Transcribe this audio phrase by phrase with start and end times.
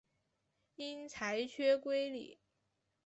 [0.77, 2.39] 因裁缺归里。